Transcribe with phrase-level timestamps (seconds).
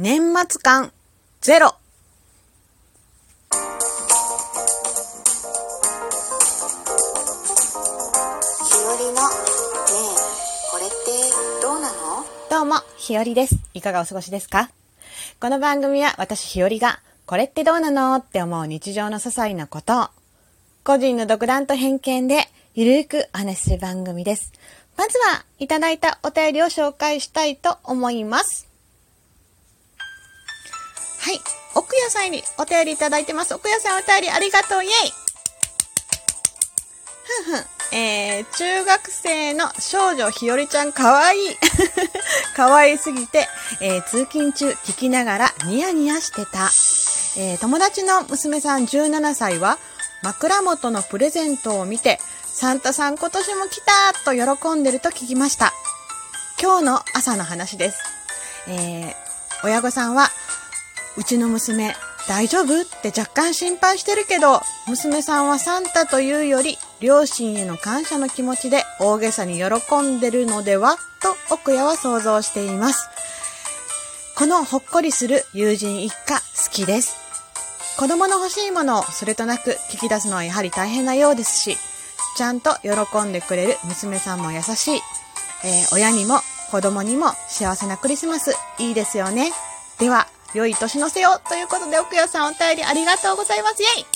[0.00, 0.92] 年末感
[1.40, 1.74] ゼロ
[3.50, 3.56] 日
[8.86, 10.14] 和のねえ
[10.70, 10.94] これって
[11.60, 12.24] どうなの？
[12.48, 13.56] どうも、ひよりです。
[13.74, 14.70] いかがお過ごしですか？
[15.40, 20.06] この番組は私ひよりが、これってどうなのって思う日常の些細なことを、
[20.84, 24.52] 個人の独断と偏見で、ゆるーくお話しする番組です。
[24.96, 28.67] まずは、いただいたお便りを紹介したいと思います。
[31.28, 31.40] はい。
[31.74, 33.52] 奥屋さんにお便りいただいてます。
[33.52, 34.92] 奥屋さんお便りありがとう、イェイ
[37.44, 37.64] ふんふん。
[37.94, 41.56] えー、中学生の少女ひよりちゃんかわいい。
[42.56, 43.46] かわいすぎて、
[43.82, 46.70] えー通勤中聞きながらニヤニヤしてた。
[47.36, 49.76] えー友達の娘さん17歳は
[50.22, 55.74] 枕元のプレゼントを見て、サンタさん今年も来たと喜んでると聞きました。
[56.58, 57.98] 今日の朝の話です。
[58.68, 59.28] えー
[59.64, 60.30] 親御さんは、
[61.18, 61.96] うちの娘、
[62.28, 62.82] 大丈夫？
[62.82, 70.96] って若干心配してるけど、娘さんはサンタというより、両親への感謝の気持ちで大げさに喜んでるのでは？
[71.20, 73.08] と奥谷は想像しています。
[74.36, 77.16] このほっこりする友人一家好きです。
[77.98, 81.76] 子供の欲しいものをそれとなく聞き出すのはやはり大変なようですし、
[82.36, 85.00] ちゃんと喜んでくれる娘さんも優しい。
[85.64, 86.38] えー親にも
[86.70, 89.50] 子供にも幸せなクリスマスいいですよね。
[89.98, 93.82] では、良い年の瀬をということで奥谷さんお便りありがとうございます。
[93.82, 94.06] イェイ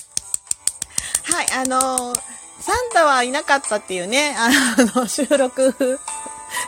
[1.34, 4.48] はい、あのーサンタはいなかったっていうね、あ
[4.94, 5.98] の、収録、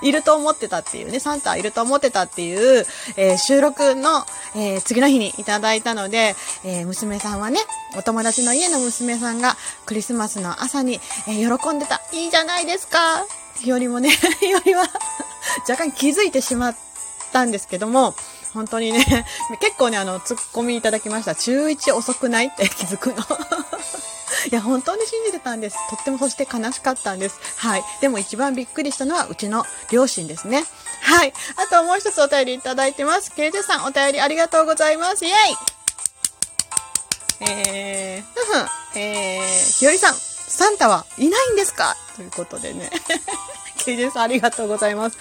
[0.03, 2.85] いると思ってたっていうね、サンタいると思ってたっていう、
[3.17, 4.25] えー収録の、
[4.57, 7.61] えー次の日にいただいたので、えー娘さんはね、
[7.97, 10.95] お友達の家の娘さんがクリスマスの朝に、
[11.29, 12.03] えー喜んでた。
[12.13, 13.25] いいじゃないですか。
[13.65, 14.11] よりもね、
[14.51, 14.89] よりは
[15.69, 16.77] 若干気づいてしまっ
[17.33, 18.17] たんですけども、
[18.55, 19.27] 本当にね、
[19.61, 21.35] 結構ね、あの、ツッコミいただきました。
[21.35, 22.47] 中1遅くない？
[22.47, 23.17] って気づくの。
[24.51, 25.77] いや、本当に信じてたんです。
[25.91, 27.39] とってもそして悲しかったんです。
[27.57, 27.85] はい。
[28.01, 30.65] でも一番びっくりしたのはうちの両親ですね。
[31.03, 31.33] はい。
[31.57, 33.33] あともう一つお便りいただいてます。
[33.33, 35.25] ケイジさんお便りありがとうございます。
[35.25, 35.35] イェイ
[37.41, 41.97] えー、ふふん、えー、ひよりさん、サンタはいないんですか？
[42.17, 42.91] ということでね。
[43.85, 45.17] ケイジさんありがとうございます。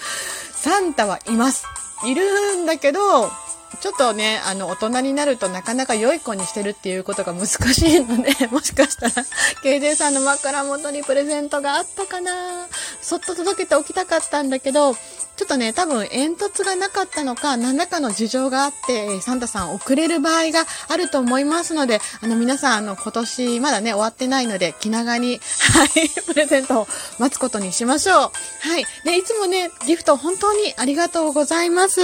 [0.54, 1.64] サンタはいます。
[2.04, 3.30] いるんだけど、
[3.80, 9.26] ちょっとね、あの、大人になるとなかなか良い子にしてるっていうことが難しいので、 もしかしたら、
[9.62, 12.66] KJ さんの枕元にプレゼントがあったかな
[13.02, 14.94] そっと届けておきたかったんだけど、
[15.36, 25.40] ちょっとね、多分煙突がなかったのか、何らかの事情があって、サンタさん遅れる場合があると思いますので、あの、皆さん、あの、今年まだね、終わってないので、気長に、
[25.74, 28.16] はい、プレゼントを待つことにしましょう。
[28.16, 28.30] は
[28.78, 28.86] い。
[29.04, 32.00] で、いつもね、ギフト本当にありがとうございます。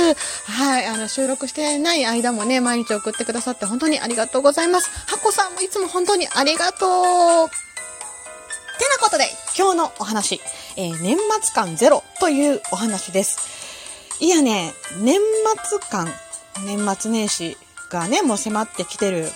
[0.46, 0.86] はい。
[0.86, 4.90] あの、収録してない間もね、毎日送ってくださって本当にありがとうございます。
[5.06, 6.86] ハコさんもいつも本当にありがと
[7.46, 7.48] う。
[7.48, 9.24] てなことで、
[9.56, 10.40] 今日のお話、
[10.76, 13.38] えー年末感ゼロというお話です。
[14.20, 15.18] いやね、年
[15.68, 16.08] 末感、
[16.64, 17.56] 年末年始
[17.90, 19.30] がね、もう迫ってきてる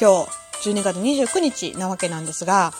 [0.00, 0.26] 今
[0.62, 2.72] 日、12月29日なわけなんですが、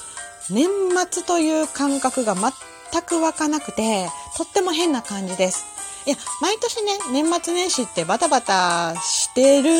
[0.50, 0.68] 年
[1.10, 5.64] 末という感覚が全く湧かなくて、とっても変な感じです。
[6.06, 9.70] いや、毎年ね、年末年始ってバタバタしてる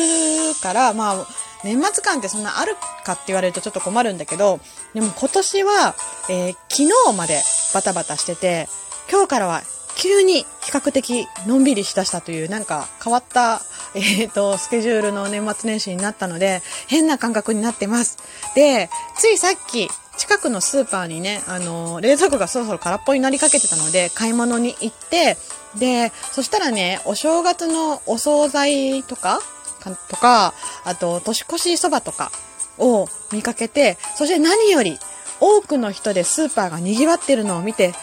[0.61, 1.27] から、まあ、
[1.63, 4.59] 年末感ってそんなあるかって言われるとちょっと困るんだけど、
[4.93, 5.95] でも今年は、
[6.29, 7.41] えー昨日まで
[7.73, 8.67] バタバタしてて、
[9.11, 9.63] 今日からは
[9.97, 13.61] 急に比較的のんびりしだしたというなんか変わった、
[13.95, 18.17] えっ、と、スケジュールの年末年始になったので、変な感覚になってます。
[18.55, 25.37] で、ついさっき、近くのスーパーにね、あの、冷蔵庫がそろそろ空っぽになりかけてたので、買い物に行って、
[25.77, 29.39] で、そしたらね、お正月のお惣菜とか、
[29.79, 30.53] かとか、
[30.83, 32.31] あと、年越しそばとか
[32.77, 34.99] を見かけて、そして何より、
[35.39, 37.93] 多くの人でスーパーが賑わってるのを見て、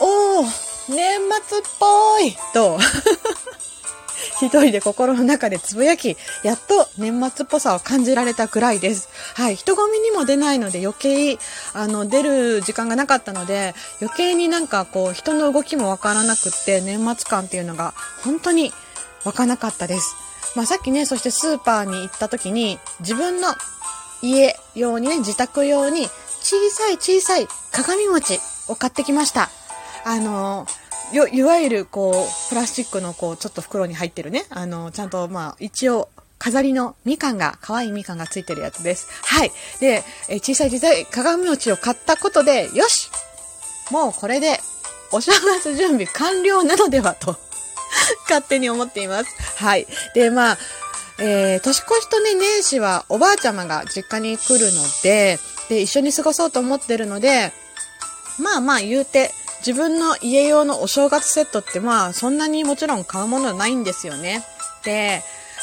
[0.00, 0.46] おー、
[0.88, 2.80] 年末っぽいと、
[4.46, 9.08] 一人で心の中でつぶやき、やっと年末っぽさを感じられたくらいです。
[9.34, 9.56] はい。
[9.56, 11.38] 人混みにも出ないので余計、
[11.74, 17.94] あの、出る時間がなかったので、余計になんかこう、人の動きもわからなくって、年末感っていうのが
[18.24, 18.72] 本当に
[19.24, 20.14] わかなかったです。
[20.56, 23.48] まあさっきね、そしてスーパーに行った時に、自分の
[24.22, 26.08] 家用にね、自宅用に、
[26.42, 29.50] 小さい小さい鏡餅を買ってきました。
[30.04, 30.66] あの、
[31.12, 36.08] よ、いわゆるこう、プラスチックのこう、ちょっと袋に入ってるね、あの、ちゃんとまあ、一応、
[36.38, 39.08] 飾りのみかんが、可愛いみかんがついてるやつです。
[39.22, 39.52] はい。
[39.78, 43.10] で、え小さい小さい鏡餅を買ったことで、よし
[43.90, 44.58] もうこれで、
[45.12, 47.36] お正月準備完了なのではと
[48.28, 49.30] 勝手に思っています。
[49.56, 49.86] はい。
[50.14, 50.58] で、まあ、
[51.18, 57.52] えー、年越しとね、年始はおばあちゃまが実家に来るので、で、一緒に過ごそうと思ってるので、
[58.38, 59.34] まあまあ言うて、
[59.66, 64.42] 自分の家用のお正月セットってまあそんなにもちろん買うものないんですよね。
[64.84, 65.22] で、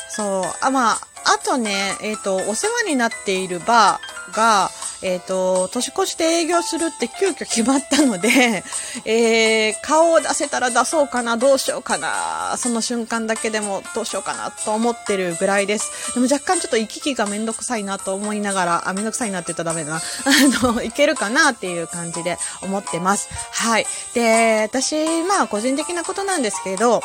[0.09, 4.69] そう、あ、まあ、あとね、えっ、と、お世話になっているバーが、
[5.01, 8.63] えっ、と、年越しで営業するって急遽決まったので、
[9.05, 16.13] えー、顔を出せたら出そうかな、どうしようかな、その瞬間だけでもどうしようかなと思ってるぐらいです。
[16.13, 20.01] でも若干ちょっと行き来がめんどくさいなと思いながら、あ、めんどくさいなって言ったらダメだな。
[20.25, 23.29] あの、いけるかなっていう感じで思ってます。
[23.51, 23.87] はい。
[24.13, 27.01] で、私、まあ個人的なことなんですけど、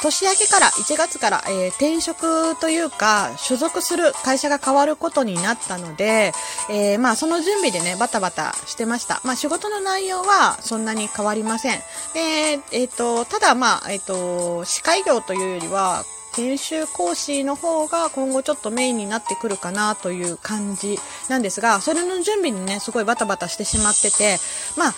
[0.00, 6.32] 年明けから1月から、えー転職というか所属する会社が変わることになったので、
[6.70, 9.20] えーまあその準備でねバタバタしてました。
[9.24, 11.78] まあ仕事の内容はそんなに変わりません。
[12.14, 16.04] で、えっ、と、ただまあ、えっ、と、司会業というよりは
[16.36, 20.98] 研修講師の方が今後ちょっとメインになってくるかなという感じ
[21.30, 24.36] なんですが、それの準備にね、すごいバタバタしてしまってて、
[24.76, 24.94] まあ、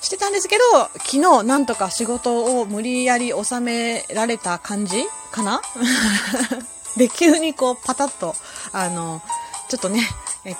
[0.00, 5.60] してたんですけど、昨日なんとか仕事を無理やり収められた感じかな？
[6.96, 8.34] で、急にこうパタッと、
[8.72, 9.22] あの、
[9.68, 10.08] ちょっとね、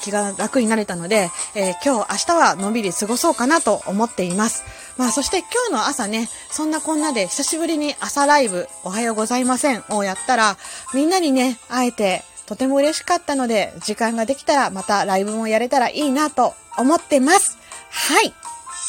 [0.01, 4.63] 気が楽になれたので、えー今日、明日はのんびり過ごそうかなと思っています。
[4.97, 10.57] まあ、そして今日の朝ね、そんなこんなで久しぶりに朝ライブ、おはようございませんをやったら、
[10.93, 17.57] みんなにね、会えて、とても嬉しかったので、時間ができたらまたライブもやれたらいいなと思ってます。
[17.91, 18.35] はい。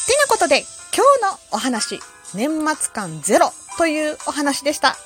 [0.06, 0.64] てなことで、
[0.94, 2.00] 今日のお話、
[2.34, 4.96] 年末感ゼロというお話でした。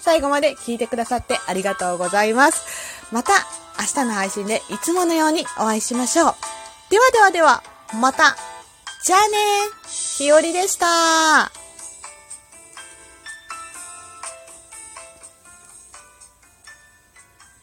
[0.00, 2.62] 最後まで聞いてくださってありがとうございます。
[3.10, 3.32] また
[3.78, 6.34] 明日の配信でいつものようにお会いしましょう。
[6.90, 7.62] ではではでは、
[8.00, 8.36] また。
[9.04, 9.36] じゃあね
[9.88, 11.61] ひよりでした。